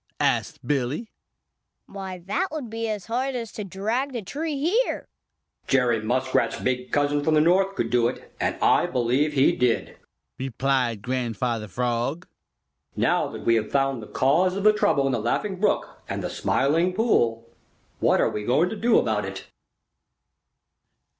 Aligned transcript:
asked 0.19 0.65
Billy. 0.65 1.11
"Why, 1.85 2.17
that 2.25 2.47
would 2.51 2.71
be 2.71 2.89
as 2.89 3.05
hard 3.05 3.35
as 3.35 3.51
to 3.51 3.63
drag 3.63 4.13
the 4.13 4.23
tree 4.23 4.57
here." 4.57 5.07
"Jerry 5.67 6.01
Muskrat's 6.01 6.59
big 6.59 6.91
cousin 6.91 7.23
from 7.23 7.35
the 7.35 7.39
North 7.39 7.75
could 7.75 7.91
do 7.91 8.07
it, 8.07 8.33
and 8.39 8.55
I 8.63 8.87
believe 8.87 9.33
he 9.33 9.55
did," 9.55 9.99
replied 10.39 11.03
Grandfather 11.03 11.67
Frog. 11.67 12.27
"Now 12.95 13.27
that 13.27 13.45
we 13.45 13.53
have 13.53 13.71
found 13.71 14.01
the 14.01 14.07
cause 14.07 14.55
of 14.55 14.63
the 14.63 14.73
trouble 14.73 15.05
in 15.05 15.11
the 15.11 15.19
Laughing 15.19 15.59
Brook 15.59 16.01
and 16.09 16.23
the 16.23 16.31
Smiling 16.31 16.93
Pool, 16.93 17.47
what 17.99 18.19
are 18.19 18.31
we 18.31 18.43
going 18.43 18.69
to 18.69 18.75
do 18.75 18.97
about 18.97 19.23
it?" 19.23 19.49